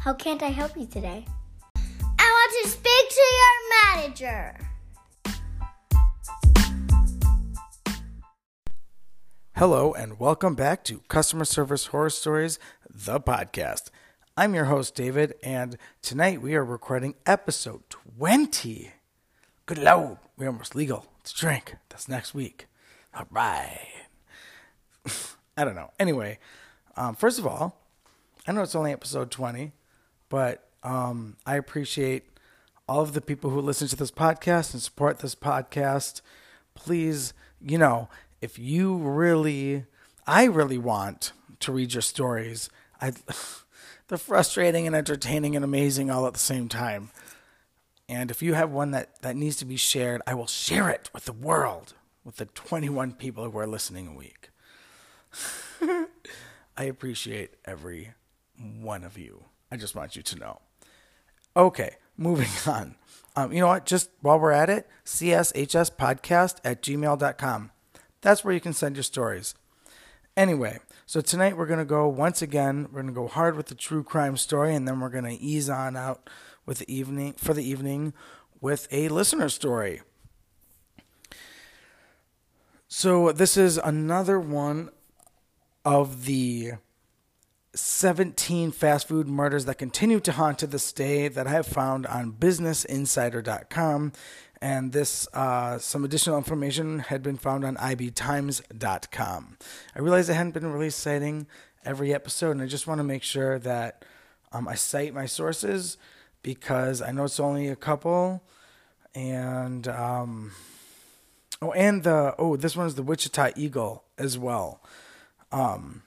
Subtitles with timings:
[0.00, 1.26] How can't I help you today?
[1.76, 1.78] I
[2.18, 4.56] want to speak to your manager.
[9.56, 12.58] Hello, and welcome back to Customer Service Horror Stories,
[12.88, 13.90] the podcast.
[14.38, 18.92] I'm your host, David, and tonight we are recording episode 20.
[19.66, 21.76] Good Lord, we're almost legal to drink.
[21.90, 22.68] That's next week.
[23.14, 24.06] All right.
[25.58, 25.90] I don't know.
[25.98, 26.38] Anyway,
[26.96, 27.76] um, first of all,
[28.46, 29.72] I know it's only episode 20,
[30.30, 32.24] but um, I appreciate
[32.88, 36.22] all of the people who listen to this podcast and support this podcast.
[36.74, 38.08] Please, you know,
[38.40, 39.84] if you really,
[40.26, 42.70] I really want to read your stories.
[43.00, 43.12] I,
[44.08, 47.10] they're frustrating and entertaining and amazing all at the same time.
[48.08, 51.10] And if you have one that, that needs to be shared, I will share it
[51.14, 54.50] with the world, with the 21 people who are listening a week.
[56.76, 58.14] I appreciate every
[58.58, 59.44] one of you.
[59.70, 60.60] I just want you to know.
[61.56, 62.96] Okay, moving on.
[63.36, 63.86] Um, you know what?
[63.86, 67.70] Just while we're at it, cshspodcast at gmail.com.
[68.20, 69.54] That's where you can send your stories.
[70.36, 73.66] Anyway, so tonight we're going to go once again, we're going to go hard with
[73.66, 76.30] the true crime story, and then we're going to ease on out
[76.66, 78.12] with the evening for the evening
[78.60, 80.02] with a listener story.
[82.88, 84.90] So this is another one
[85.84, 86.72] of the
[87.80, 92.06] 17 fast food murders that continue to haunt to this day that I have found
[92.06, 94.12] on businessinsider.com.
[94.62, 99.58] And this, uh, some additional information had been found on ibtimes.com.
[99.96, 101.46] I realized I hadn't been really citing
[101.84, 104.04] every episode, and I just want to make sure that
[104.52, 105.96] um, I cite my sources
[106.42, 108.42] because I know it's only a couple.
[109.14, 110.52] And, um,
[111.62, 114.82] oh, and the, oh, this one's the Wichita Eagle as well.
[115.50, 116.02] Um,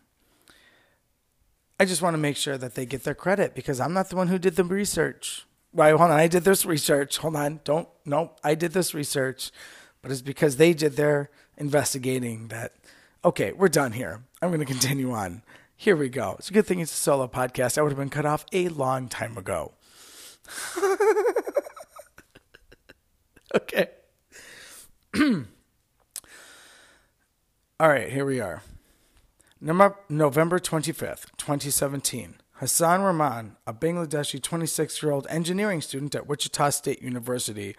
[1.84, 4.16] I just want to make sure that they get their credit because I'm not the
[4.16, 5.46] one who did the research.
[5.74, 6.18] Right, hold on.
[6.18, 7.18] I did this research.
[7.18, 7.60] Hold on.
[7.66, 9.52] Don't, no, I did this research,
[10.02, 12.72] but it's because they did their investigating that,
[13.26, 14.24] okay, we're done here.
[14.42, 15.44] I'm going to continue on.
[15.76, 16.38] Here we go.
[16.40, 17.78] It's a good thing it's a solo podcast.
[17.78, 19.74] I would have been cut off a long time ago.
[23.56, 23.90] okay.
[27.78, 28.64] All right, here we are.
[29.64, 32.36] November 25th, 2017.
[32.56, 37.74] Hassan Rahman, a Bangladeshi 26 year old engineering student at Wichita State University,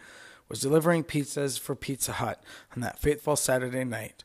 [0.48, 2.42] was delivering pizzas for Pizza Hut
[2.74, 4.24] on that fateful Saturday night.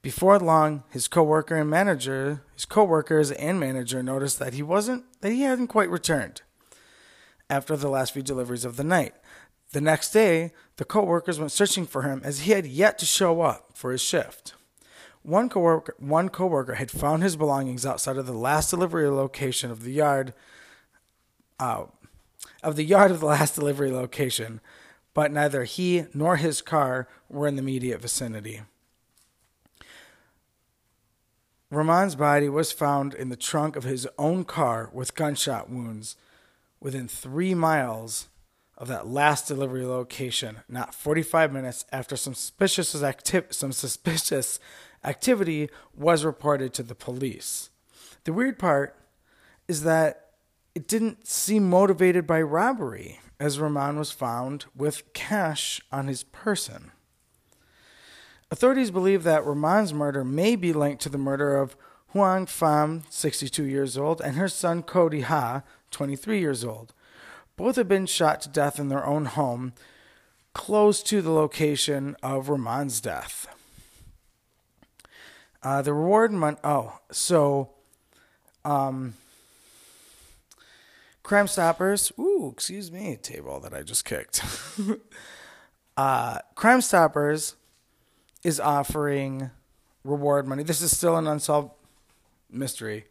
[0.00, 5.32] Before long, his coworker and manager, his coworkers and manager noticed that he wasn't that
[5.32, 6.40] he hadn't quite returned
[7.50, 9.12] after the last few deliveries of the night.
[9.72, 13.42] The next day, the coworkers went searching for him as he had yet to show
[13.42, 14.54] up for his shift.
[15.22, 19.82] One coworker, one coworker had found his belongings outside of the last delivery location of
[19.84, 20.32] the yard,
[21.58, 21.84] uh,
[22.62, 24.60] of the yard of the last delivery location,
[25.12, 28.62] but neither he nor his car were in the immediate vicinity.
[31.70, 36.16] Rahman's body was found in the trunk of his own car with gunshot wounds
[36.80, 38.28] within three miles
[38.76, 44.58] of that last delivery location, not 45 minutes after some suspicious, acti- some suspicious
[45.04, 47.70] activity was reported to the police.
[48.24, 48.96] The weird part
[49.68, 50.26] is that
[50.74, 56.92] it didn't seem motivated by robbery, as Rahman was found with cash on his person.
[58.50, 61.76] Authorities believe that Rahman's murder may be linked to the murder of
[62.08, 66.92] Huang Pham, 62 years old, and her son Cody Ha, 23 years old.
[67.56, 69.72] Both had been shot to death in their own home,
[70.52, 73.46] close to the location of Rahman's death.
[75.62, 76.56] Uh, the reward money.
[76.64, 77.70] Oh, so,
[78.64, 79.14] um,
[81.22, 82.12] Crime Stoppers.
[82.18, 84.42] Ooh, excuse me, table that I just kicked.
[85.96, 87.56] uh, Crime Stoppers
[88.42, 89.50] is offering
[90.02, 90.62] reward money.
[90.62, 91.72] This is still an unsolved
[92.50, 93.04] mystery,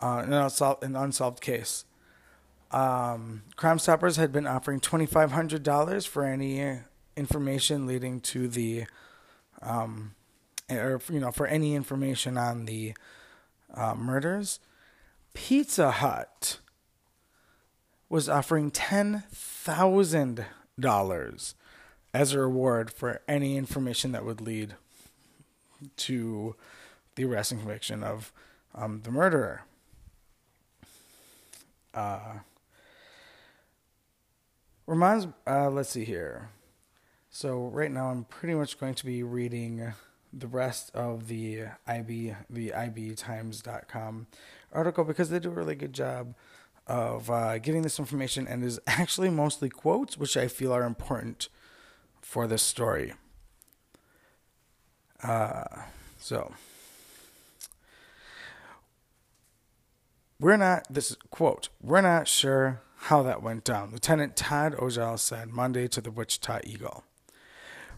[0.00, 1.84] uh, an, unsolved, an unsolved case.
[2.70, 6.80] Um, Crime Stoppers had been offering twenty five hundred dollars for any
[7.16, 8.84] information leading to the
[9.60, 10.14] um,
[10.70, 12.94] or you know for any information on the
[13.74, 14.60] uh, murders,
[15.34, 16.58] Pizza Hut
[18.08, 20.44] was offering ten thousand
[20.78, 21.54] dollars
[22.14, 24.74] as a reward for any information that would lead
[25.96, 26.54] to
[27.14, 28.32] the arrest and conviction of
[28.74, 29.62] um, the murderer.
[31.94, 32.38] Uh,
[34.86, 35.26] reminds.
[35.46, 36.50] Uh, let's see here.
[37.30, 39.94] So right now, I'm pretty much going to be reading
[40.32, 44.26] the rest of the IB the IBTimes.com
[44.72, 46.34] article because they do a really good job
[46.86, 51.48] of uh, getting this information and is actually mostly quotes, which I feel are important
[52.20, 53.14] for this story.
[55.22, 55.64] Uh,
[56.18, 56.52] so,
[60.40, 63.90] we're not, this is quote, we're not sure how that went down.
[63.92, 67.04] Lieutenant Todd Ojile said Monday to the Wichita Eagle.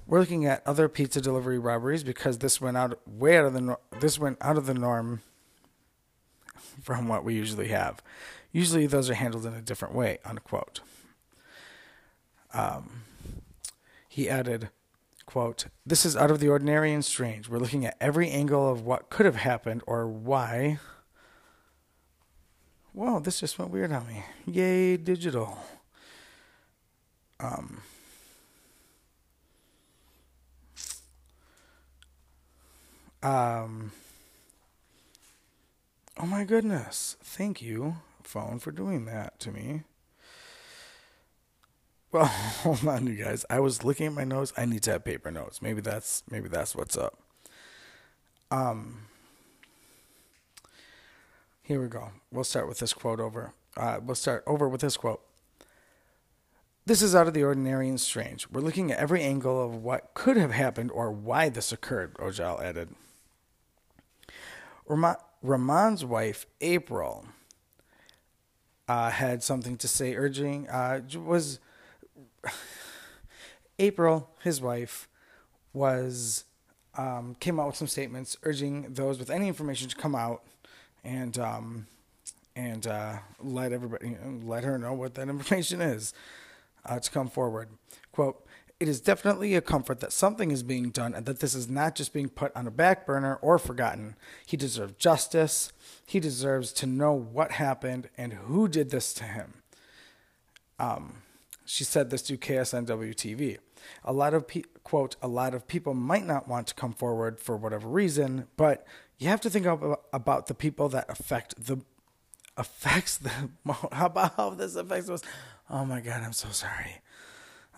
[0.07, 3.79] We're looking at other pizza delivery robberies because this went out way out of the
[4.01, 5.23] this went out of the norm
[6.83, 8.03] from what we usually have.
[8.53, 10.81] Usually those are handled in a different way, unquote.
[12.53, 13.03] Um,
[14.09, 14.71] he added,
[15.27, 17.49] quote, This is out of the ordinary and strange.
[17.49, 20.79] We're looking at every angle of what could have happened or why.
[22.93, 24.23] Whoa, this just went weird on me.
[24.47, 25.59] Yay, digital.
[27.41, 27.83] Um,
[33.25, 33.93] um,
[36.19, 37.17] oh my goodness.
[37.23, 39.83] Thank you, phone, for doing that to me.
[42.13, 42.27] Well,
[42.63, 43.45] hold on, you guys.
[43.51, 44.53] I was looking at my notes.
[44.57, 45.61] I need to have paper notes.
[45.61, 47.19] Maybe that's maybe that's what's up.
[48.51, 49.07] Um,
[51.63, 52.13] here we go.
[52.31, 53.53] We'll start with this quote over.
[53.77, 55.23] Uh, we'll start over with this quote.
[56.87, 58.49] This is out of the ordinary and strange.
[58.51, 62.63] We're looking at every angle of what could have happened or why this occurred, Ojile
[62.63, 62.91] added.
[64.87, 67.27] Rahman's wife, April,
[68.89, 71.59] uh, had something to say, urging, uh, was
[73.79, 75.09] April, his wife,
[75.73, 76.45] was
[76.97, 80.43] um, came out with some statements urging those with any information to come out
[81.03, 81.87] and um,
[82.57, 86.15] and uh, let everybody let her know what that information is
[86.87, 87.69] uh, to come forward.
[88.13, 88.44] Quote.
[88.85, 91.95] It is definitely a comfort that something is being done and that this is not
[91.95, 94.15] just being put on a back burner or forgotten.
[94.45, 95.73] He deserves justice.
[96.05, 99.63] He deserves to know what happened and who did this to him.
[100.79, 101.23] Um,
[101.65, 103.57] she said this to KSNW TV.
[104.05, 107.41] A lot of pe- quote, a lot of people might not want to come forward
[107.41, 108.87] for whatever reason, but
[109.17, 111.79] you have to think about the people that affect the
[112.59, 113.31] affects the
[113.93, 115.23] how about how this affects us.
[115.71, 117.01] Oh my god, I'm so sorry.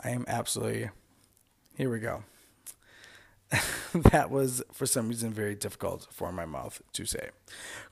[0.01, 0.91] I am absolutely
[1.77, 2.25] here we go.
[3.95, 7.31] that was for some reason very difficult for my mouth to say.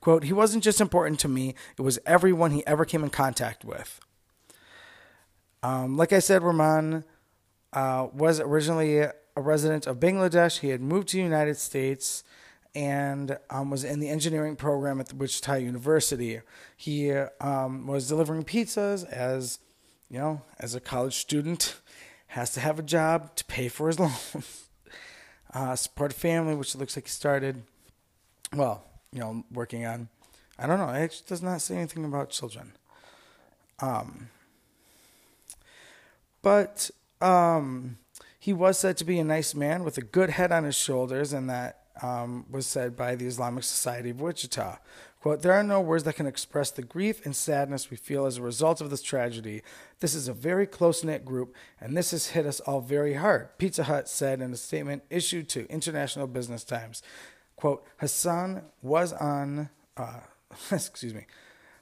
[0.01, 3.65] Quote, he wasn't just important to me, it was everyone he ever came in contact
[3.65, 4.01] with.
[5.62, 7.05] Um, like I said, Rahman
[7.73, 10.61] uh, was originally a resident of Bangladesh.
[10.61, 12.25] He had moved to the United States
[12.75, 16.41] and um, was in the engineering program at the Wichita University.
[16.77, 19.59] He um, was delivering pizzas as,
[20.15, 21.75] you know, as a college student,
[22.29, 24.69] has to have a job to pay for his loans,
[25.53, 27.65] uh, support a family, which looks like he started,
[28.55, 30.09] well, you know, working on.
[30.57, 30.91] I don't know.
[30.91, 32.75] It does not say anything about children.
[33.81, 34.29] Um,
[36.43, 37.97] but um,
[38.39, 41.33] he was said to be a nice man with a good head on his shoulders,
[41.33, 44.77] and that um, was said by the Islamic Society of Wichita.
[45.25, 48.37] Quote, there are no words that can express the grief and sadness we feel as
[48.37, 49.62] a result of this tragedy.
[50.00, 53.56] This is a very close knit group, and this has hit us all very hard,
[53.56, 57.03] Pizza Hut said in a statement issued to International Business Times.
[57.56, 60.20] Quote, Hassan was on, uh,
[60.70, 61.25] excuse me,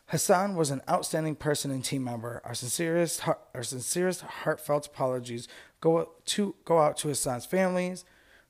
[0.07, 2.41] Hassan was an outstanding person and team member.
[2.45, 5.49] Our sincerest, our sincerest, heartfelt apologies
[5.81, 8.05] go to go out to Hassan's families,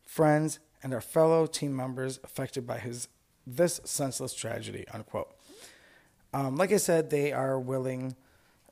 [0.04, 3.08] friends, and our fellow team members affected by his
[3.46, 4.86] this senseless tragedy.
[4.92, 5.30] Unquote.
[6.34, 8.16] Um, like I said, they are willing.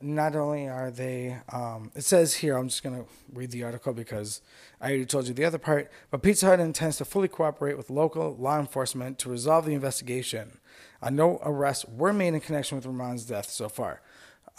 [0.03, 3.93] Not only are they, um, it says here, I'm just going to read the article
[3.93, 4.41] because
[4.79, 7.91] I already told you the other part, but Pizza Hut intends to fully cooperate with
[7.91, 10.57] local law enforcement to resolve the investigation.
[11.03, 14.01] Uh, no arrests were made in connection with Rahman's death so far.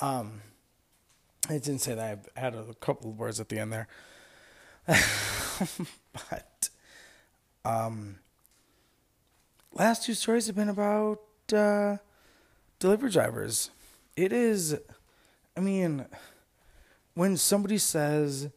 [0.00, 0.42] Um,
[1.50, 2.26] it didn't say that.
[2.37, 3.88] I added a couple of words at the end there.
[6.12, 6.69] but
[7.64, 8.19] um,
[9.74, 11.20] last two stories have been about
[11.52, 11.96] uh,
[12.78, 13.70] delivery drivers.
[14.16, 14.76] It is,
[15.56, 16.06] I mean,
[17.14, 18.50] when somebody says,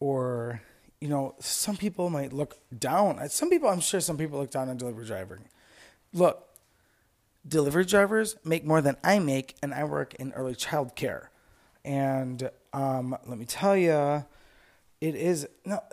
[0.00, 0.60] or,
[1.00, 3.26] you know, some people might look down.
[3.28, 5.48] Some people, I'm sure some people look down on delivery driving.
[6.12, 6.46] Look,
[7.46, 11.30] delivery drivers make more than I make, and I work in early child care.
[11.84, 14.24] And um, let me tell you,
[15.00, 15.80] it is no.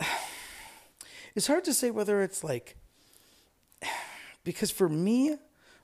[1.36, 2.76] It's hard to say whether it's like
[4.44, 5.36] because for me,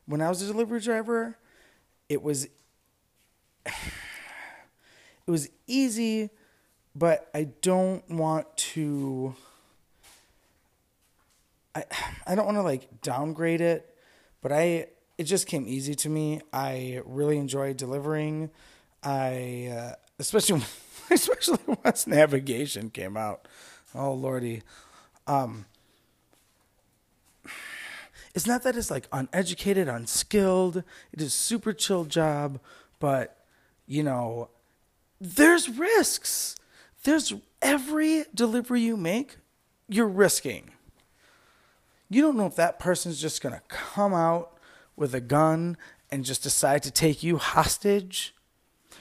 [0.07, 1.37] when I was a delivery driver,
[2.09, 2.45] it was
[3.67, 3.73] it
[5.26, 6.31] was easy,
[6.95, 9.35] but I don't want to.
[11.75, 11.85] I
[12.26, 13.97] I don't want to like downgrade it,
[14.43, 14.88] but I
[15.19, 16.40] it just came easy to me.
[16.52, 18.50] I really enjoy delivering.
[19.02, 20.62] I uh, especially
[21.11, 23.47] especially once navigation came out.
[23.95, 24.62] Oh lordy.
[25.26, 25.67] Um
[28.35, 30.79] it's not that it's like uneducated, unskilled.
[31.13, 32.61] It is a super chill job,
[32.99, 33.37] but
[33.87, 34.51] you know,
[35.21, 36.57] there's risks.
[37.03, 39.37] There's every delivery you make,
[39.89, 40.71] you're risking.
[42.09, 44.59] You don't know if that person's just going to come out
[44.97, 45.77] with a gun
[46.11, 48.35] and just decide to take you hostage.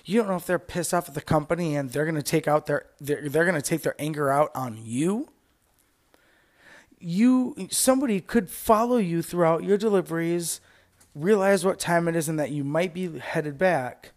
[0.05, 2.47] You don't know if they're pissed off at the company and they're going to take
[2.47, 5.29] out their they're, they're going to take their anger out on you.
[6.99, 10.59] You somebody could follow you throughout your deliveries,
[11.15, 14.11] realize what time it is and that you might be headed back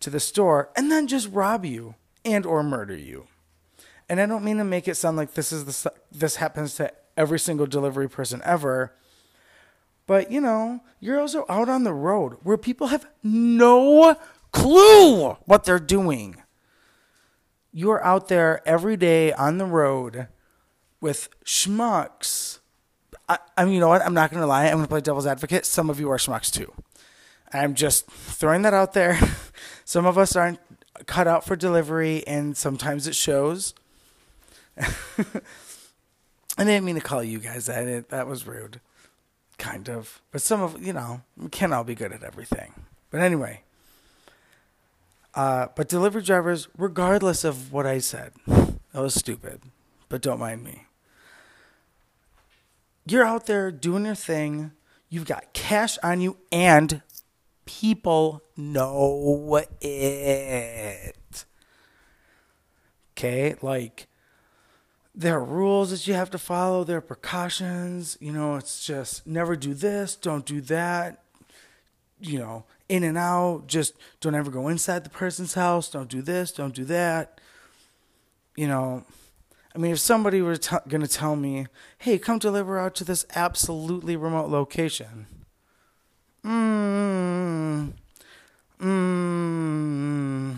[0.00, 1.94] to the store and then just rob you
[2.24, 3.26] and or murder you.
[4.08, 6.92] And I don't mean to make it sound like this is the this happens to
[7.16, 8.94] every single delivery person ever.
[10.06, 14.16] But you know, you're also out on the road where people have no
[14.52, 16.36] clue what they're doing.
[17.72, 20.28] You are out there every day on the road
[21.00, 22.58] with schmucks.
[23.28, 24.02] I, I mean, you know what?
[24.02, 24.66] I'm not going to lie.
[24.66, 25.66] I'm going to play devil's advocate.
[25.66, 26.72] Some of you are schmucks too.
[27.52, 29.18] I'm just throwing that out there.
[29.84, 30.58] Some of us aren't
[31.06, 33.74] cut out for delivery, and sometimes it shows.
[34.78, 38.08] I didn't mean to call you guys that.
[38.08, 38.80] That was rude.
[39.58, 40.20] Kind of.
[40.32, 42.72] But some of, you know, we can't all be good at everything.
[43.10, 43.62] But anyway.
[45.34, 49.60] Uh, but delivery drivers, regardless of what I said, that was stupid.
[50.08, 50.85] But don't mind me.
[53.06, 54.72] You're out there doing your thing.
[55.08, 57.02] You've got cash on you, and
[57.64, 61.44] people know it.
[63.12, 63.54] Okay?
[63.62, 64.08] Like,
[65.14, 68.18] there are rules that you have to follow, there are precautions.
[68.20, 71.22] You know, it's just never do this, don't do that.
[72.20, 76.22] You know, in and out, just don't ever go inside the person's house, don't do
[76.22, 77.40] this, don't do that.
[78.56, 79.04] You know,
[79.76, 81.66] I mean, if somebody were t- going to tell me,
[81.98, 85.26] hey, come deliver out to this absolutely remote location,
[86.42, 87.92] mm,
[88.80, 90.56] mm,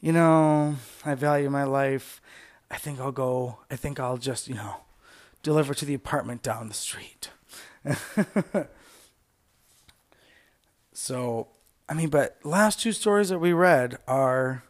[0.00, 2.22] you know, I value my life.
[2.70, 4.76] I think I'll go, I think I'll just, you know,
[5.42, 7.30] deliver to the apartment down the street.
[10.92, 11.48] so,
[11.88, 14.62] I mean, but last two stories that we read are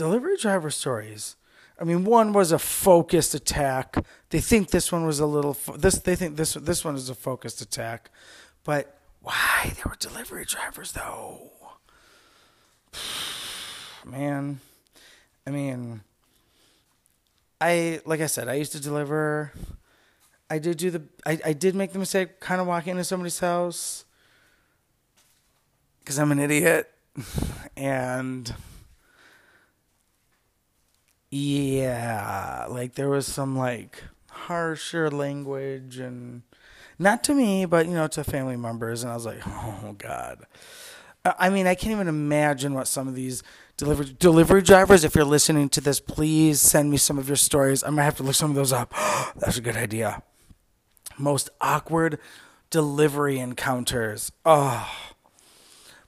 [0.00, 1.36] delivery driver stories.
[1.78, 4.02] I mean, one was a focused attack.
[4.30, 5.98] They think this one was a little fo- this.
[5.98, 8.10] They think this this one is a focused attack,
[8.64, 9.74] but why?
[9.76, 11.50] They were delivery drivers, though.
[14.06, 14.60] Man,
[15.46, 16.00] I mean,
[17.60, 19.52] I like I said, I used to deliver.
[20.48, 21.02] I did do the.
[21.26, 24.06] I, I did make the mistake, kind of walking into somebody's house,
[25.98, 26.90] because I'm an idiot,
[27.76, 28.54] and
[31.30, 36.42] yeah, like there was some like harsher language and
[36.98, 40.46] not to me, but you know, to family members, and I was like, oh god.
[41.24, 43.42] I mean, I can't even imagine what some of these
[43.76, 45.04] delivery delivery drivers.
[45.04, 47.84] If you're listening to this, please send me some of your stories.
[47.84, 48.92] I might have to look some of those up.
[49.36, 50.22] That's a good idea.
[51.18, 52.18] Most awkward
[52.70, 54.32] delivery encounters.
[54.44, 54.90] Oh,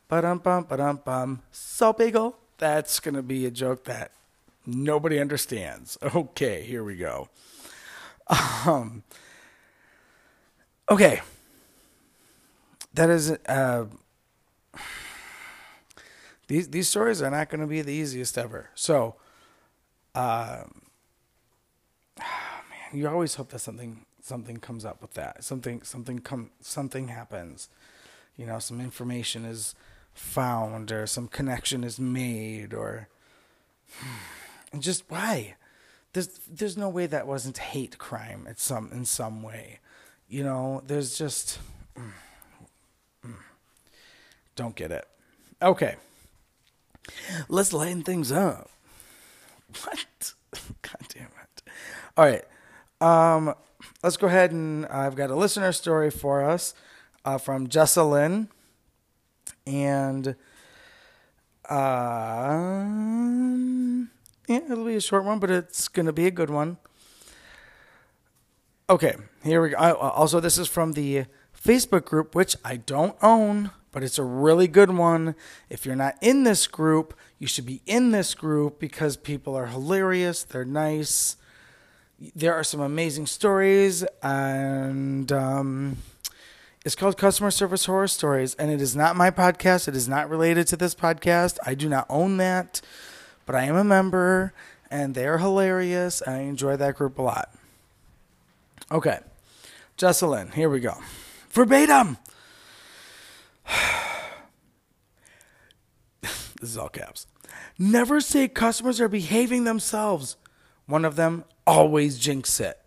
[0.09, 1.43] ba dum bum ba dum bum.
[1.53, 2.37] Salt bagel.
[2.59, 4.13] That's gonna be a joke that
[4.67, 5.99] nobody understands.
[6.15, 7.29] Okay, here we go.
[8.67, 9.03] Um.
[10.91, 11.21] Okay.
[12.95, 13.87] That is uh
[16.49, 18.69] these these stories are not going to be the easiest ever.
[18.75, 19.15] So,
[20.15, 20.83] um,
[22.19, 25.45] man, you always hope that something something comes up with that.
[25.45, 27.69] Something something come something happens.
[28.37, 29.75] You know, some information is
[30.13, 33.09] found or some connection is made or
[34.81, 35.55] just why
[36.13, 39.79] there's there's no way that wasn't hate crime at some in some way
[40.29, 41.59] you know there's just
[41.97, 42.13] mm,
[43.27, 43.35] mm,
[44.57, 45.07] don't get it
[45.61, 45.97] okay
[47.49, 48.69] Let's lighten things up.
[49.83, 50.35] What?
[50.83, 51.63] God damn it.
[52.17, 52.45] All right.
[53.01, 53.55] Um,
[54.03, 56.75] let's go ahead and I've got a listener story for us
[57.25, 58.49] uh, from Jessalyn.
[59.67, 60.37] And
[61.69, 62.71] um,
[64.49, 66.79] yeah, it'll be a short one, but it's going to be a good one.
[68.91, 69.77] Okay, here we go.
[69.77, 71.25] also, this is from the
[71.59, 75.35] Facebook group, which I don't own but it's a really good one.
[75.69, 79.67] If you're not in this group, you should be in this group because people are
[79.67, 81.37] hilarious, they're nice.
[82.35, 85.99] There are some amazing stories, and um,
[86.85, 88.55] it's called Customer Service Horror Stories.
[88.55, 89.89] And it is not my podcast.
[89.89, 91.59] It is not related to this podcast.
[91.67, 92.81] I do not own that,
[93.53, 94.55] but I am a member,
[94.91, 96.23] and they are hilarious.
[96.27, 97.55] I enjoy that group a lot.
[98.91, 99.19] Okay,
[99.99, 100.95] Jesselyn, here we go.
[101.51, 102.17] Verbatim.
[106.23, 107.27] this is all caps.
[107.79, 110.37] Never say customers are behaving themselves.
[110.87, 112.81] One of them always jinx it.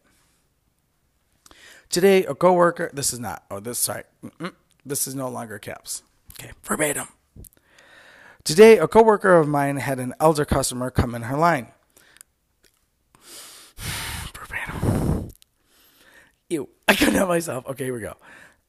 [1.91, 2.89] Today, a coworker.
[2.91, 3.43] This is not.
[3.51, 4.05] Oh, this sorry.
[4.23, 4.53] Mm-mm,
[4.83, 6.01] this is no longer caps.
[6.33, 7.09] Okay, verbatim.
[8.45, 11.71] Today, a coworker of mine had an elder customer come in her line.
[16.51, 17.65] Ew, I couldn't help myself.
[17.65, 18.13] Okay, here we go.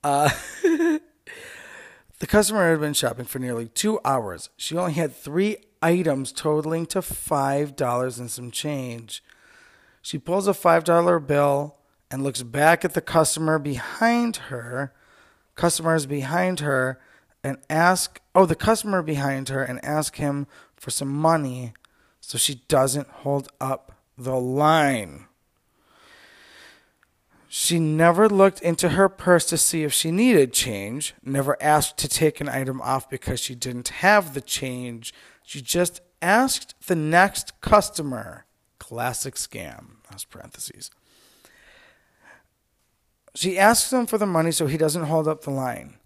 [0.02, 0.30] Uh,
[0.62, 4.48] the customer had been shopping for nearly two hours.
[4.56, 9.22] She only had three items totaling to $5 and some change.
[10.00, 11.76] She pulls a $5 bill
[12.10, 14.94] and looks back at the customer behind her,
[15.54, 16.98] customers behind her,
[17.46, 21.72] and ask, oh, the customer behind her, and ask him for some money
[22.20, 25.26] so she doesn't hold up the line.
[27.48, 32.08] She never looked into her purse to see if she needed change, never asked to
[32.08, 35.14] take an item off because she didn't have the change.
[35.44, 38.44] She just asked the next customer.
[38.80, 39.98] Classic scam.
[40.10, 40.90] That's parentheses.
[43.36, 45.98] She asks him for the money so he doesn't hold up the line.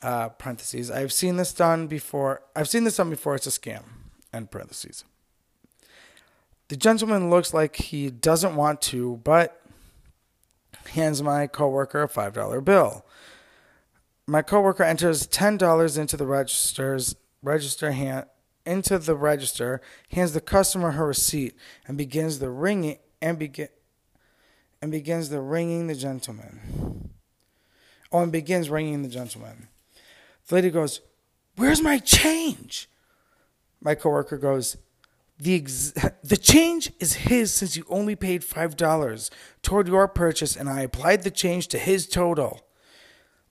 [0.00, 0.90] Uh, parentheses.
[0.90, 2.42] I've seen this done before.
[2.56, 3.36] I've seen this done before.
[3.36, 3.82] It's a scam.
[4.32, 5.04] End parentheses.
[6.68, 9.60] The gentleman looks like he doesn't want to, but
[10.88, 13.04] hands my coworker a five dollar bill.
[14.26, 18.26] My coworker enters ten dollars into the register's register hand
[18.64, 19.80] into the register,
[20.12, 21.56] hands the customer her receipt,
[21.86, 23.68] and begins the ringing and begin
[24.80, 27.10] and begins the ringing the gentleman.
[28.10, 29.68] Oh, and begins ringing the gentleman.
[30.48, 31.00] The lady goes,
[31.56, 32.88] "Where's my change?"
[33.80, 34.76] My coworker goes,
[35.38, 39.30] "The ex- the change is his since you only paid five dollars
[39.62, 42.66] toward your purchase, and I applied the change to his total."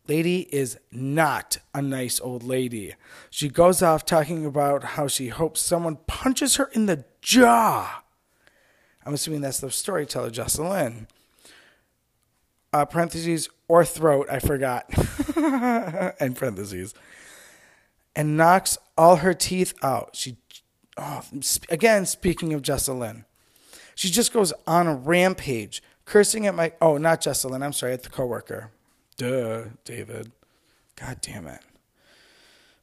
[0.08, 2.96] Lady is not a nice old lady.
[3.30, 8.04] She goes off talking about how she hopes someone punches her in the jaw.
[9.06, 11.08] I'm assuming that's the storyteller, Jocelyn.
[12.74, 14.86] Uh, parentheses or throat, I forgot.
[16.20, 16.94] and parentheses.
[18.16, 20.12] And knocks all her teeth out.
[20.14, 20.38] She,
[20.98, 21.22] oh,
[21.70, 23.26] again, speaking of Jocelyn,
[23.96, 28.04] she just goes on a rampage, cursing at my, oh, not Jocelyn, I'm sorry, at
[28.04, 28.72] the coworker.
[29.18, 30.32] Duh, David.
[30.96, 31.62] God damn it.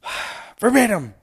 [0.59, 1.15] Verbatim.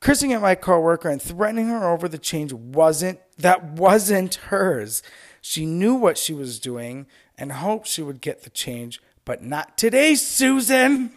[0.00, 5.02] Cursing at my coworker and threatening her over the change wasn't that wasn't hers.
[5.40, 7.06] She knew what she was doing
[7.42, 11.10] and hoped she would get the change, but not today, Susan.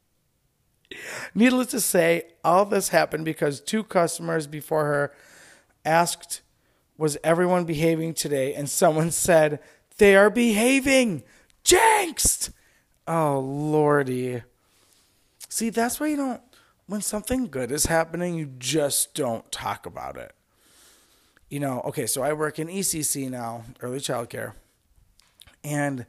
[1.34, 5.14] Needless to say, all this happened because two customers before her
[5.82, 6.42] asked,
[6.98, 8.52] Was everyone behaving today?
[8.52, 9.60] And someone said,
[9.96, 11.22] They are behaving.
[11.64, 12.50] Jinxed!
[13.06, 14.42] Oh, lordy.
[15.48, 16.42] See, that's why you don't,
[16.86, 20.34] when something good is happening, you just don't talk about it.
[21.48, 24.52] You know, okay, so I work in ECC now, early childcare.
[25.64, 26.06] And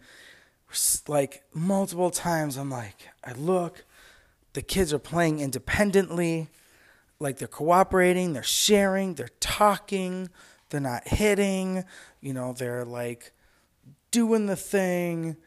[1.08, 3.86] like multiple times, I'm like, I look,
[4.54, 6.50] the kids are playing independently,
[7.20, 10.30] like they're cooperating, they're sharing, they're talking,
[10.70, 11.84] they're not hitting,
[12.22, 13.32] you know, they're like
[14.12, 15.38] doing the thing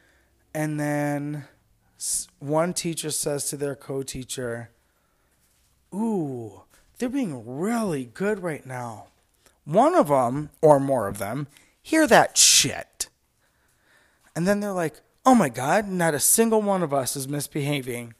[0.54, 1.44] and then
[2.38, 4.70] one teacher says to their co teacher,
[5.94, 6.62] Ooh,
[6.98, 9.06] they're being really good right now.
[9.64, 11.46] One of them, or more of them,
[11.80, 12.88] hear that shit.
[14.34, 18.14] And then they're like, Oh my God, not a single one of us is misbehaving.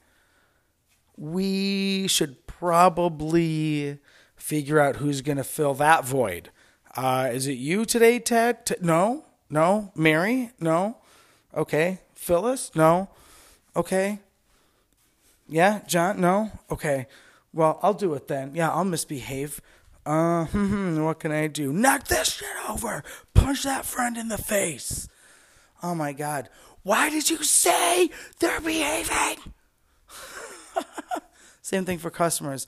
[1.17, 3.99] We should probably
[4.37, 6.51] figure out who's going to fill that void.
[6.97, 8.67] Uh, is it you today, Ted?
[8.67, 9.25] T- no?
[9.51, 9.91] No?
[9.97, 10.51] Mary?
[10.61, 10.99] No?
[11.55, 12.01] Okay.
[12.15, 12.71] Phyllis?
[12.77, 13.09] No.
[13.75, 14.21] Okay.
[15.49, 16.21] Yeah, John?
[16.21, 16.53] No.
[16.71, 17.07] Okay.
[17.53, 18.55] Well, I'll do it then.
[18.55, 19.61] Yeah, I'll misbehave.
[20.07, 21.73] Uh, what can I do?
[21.73, 23.03] Knock this shit over.
[23.35, 25.09] Punch that friend in the face.
[25.83, 26.49] Oh my God.
[26.83, 29.53] Why did you say they're behaving?
[31.63, 32.67] Same thing for customers.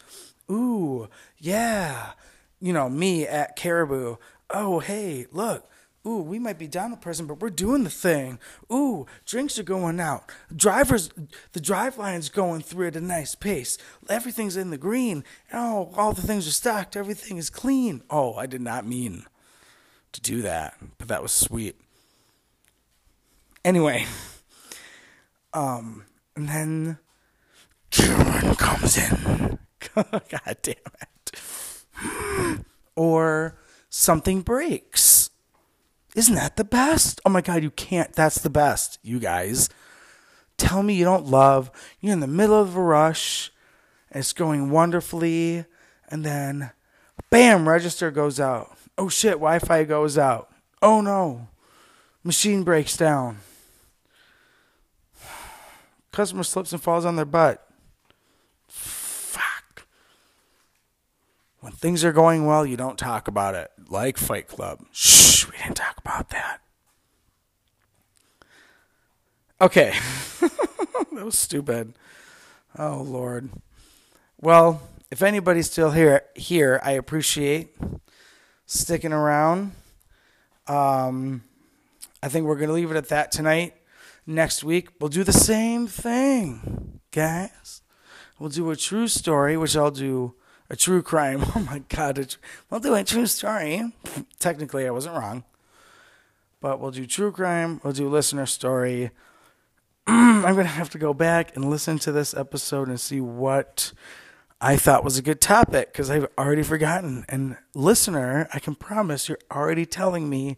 [0.50, 2.12] Ooh, yeah.
[2.60, 4.16] You know, me at Caribou.
[4.50, 5.68] Oh, hey, look,
[6.06, 8.38] Ooh, we might be down a person, but we're doing the thing.
[8.70, 10.30] Ooh, drinks are going out.
[10.54, 11.08] Drivers,
[11.52, 13.78] the drive line's going through at a nice pace.
[14.10, 15.24] Everything's in the green.
[15.52, 16.94] Oh, all the things are stocked.
[16.94, 18.02] Everything is clean.
[18.10, 19.24] Oh, I did not mean
[20.12, 21.80] to do that, but that was sweet.
[23.64, 24.06] Anyway,
[25.54, 26.04] um,
[26.36, 26.98] and then
[27.90, 29.58] Karen comes in.
[29.94, 32.64] God damn it.
[32.96, 33.56] Or
[33.88, 35.30] something breaks.
[36.14, 37.20] Isn't that the best?
[37.24, 38.12] Oh my God, you can't.
[38.12, 39.68] That's the best, you guys.
[40.58, 41.70] Tell me you don't love.
[42.00, 43.50] You're in the middle of a rush.
[44.10, 45.64] It's going wonderfully.
[46.08, 46.70] And then,
[47.30, 48.76] bam, register goes out.
[48.96, 50.50] Oh shit, Wi Fi goes out.
[50.80, 51.48] Oh no,
[52.22, 53.38] machine breaks down.
[56.14, 57.68] Customer slips and falls on their butt.
[58.68, 59.88] Fuck.
[61.58, 63.72] When things are going well, you don't talk about it.
[63.88, 64.84] Like Fight Club.
[64.92, 66.60] Shh, we didn't talk about that.
[69.60, 69.92] Okay.
[70.40, 71.94] that was stupid.
[72.78, 73.50] Oh Lord.
[74.40, 77.74] Well, if anybody's still here here, I appreciate
[78.66, 79.72] sticking around.
[80.68, 81.42] Um
[82.22, 83.74] I think we're gonna leave it at that tonight.
[84.26, 87.82] Next week we'll do the same thing, guys.
[88.38, 90.34] We'll do a true story, which I'll do
[90.70, 91.44] a true crime.
[91.56, 92.36] Oh my god,
[92.70, 93.92] we'll do a true story.
[94.38, 95.44] Technically I wasn't wrong.
[96.60, 99.10] But we'll do true crime, we'll do listener story.
[100.06, 103.92] I'm going to have to go back and listen to this episode and see what
[104.60, 107.24] I thought was a good topic because I've already forgotten.
[107.28, 110.56] And listener, I can promise you're already telling me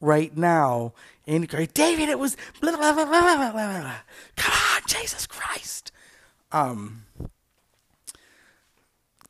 [0.00, 0.92] right now
[1.26, 3.94] in great David, it was blah, blah, blah, blah, blah, blah, blah.
[4.36, 5.92] Come on, Jesus Christ.
[6.52, 7.04] Um,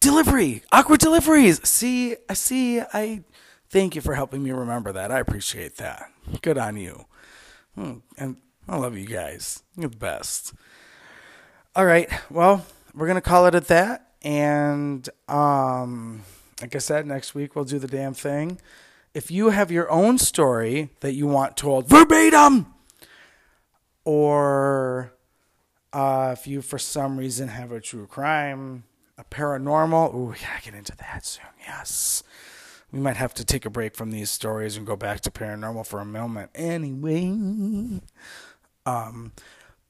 [0.00, 1.66] delivery, awkward deliveries.
[1.68, 2.80] See, I see.
[2.80, 3.24] I
[3.68, 5.10] thank you for helping me remember that.
[5.10, 6.10] I appreciate that.
[6.42, 7.06] Good on you.
[7.74, 7.98] Hmm.
[8.16, 8.36] And
[8.68, 9.62] I love you guys.
[9.76, 10.54] You're the best.
[11.74, 12.08] All right.
[12.30, 14.12] Well, we're gonna call it at that.
[14.22, 16.22] And um,
[16.60, 18.60] like I said, next week we'll do the damn thing.
[19.14, 22.66] If you have your own story that you want told verbatim,
[24.04, 25.12] or
[25.92, 28.84] uh, if you for some reason have a true crime,
[29.16, 31.44] a paranormal, ooh, we gotta get into that soon.
[31.66, 32.22] Yes
[32.90, 35.86] we might have to take a break from these stories and go back to paranormal
[35.86, 36.50] for a moment.
[36.54, 38.00] Anyway,
[38.86, 39.32] um,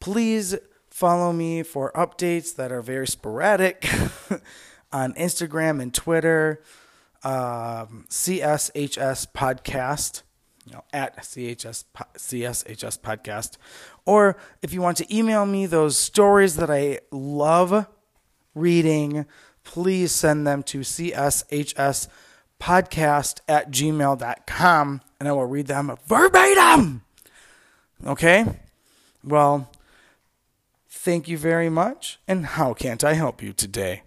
[0.01, 0.57] please
[0.91, 3.89] follow me for updates that are very sporadic
[4.93, 6.61] on Instagram and Twitter.
[7.25, 10.23] Um, CSHS Podcast,
[10.65, 11.85] you know, at CHS
[12.17, 13.57] CSHS Podcast,
[14.07, 17.87] or if you want to email me those stories that I love
[18.55, 19.27] reading,
[19.65, 22.09] please send them to CSHS
[22.61, 27.03] podcast at gmail.com and I will read them verbatim.
[28.07, 28.47] Okay?
[29.25, 29.71] Well,
[30.89, 32.19] thank you very much.
[32.29, 34.03] And how can't I help you today?